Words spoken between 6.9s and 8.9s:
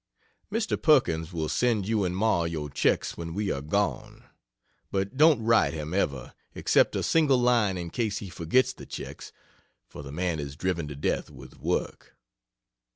a single line in case he forgets the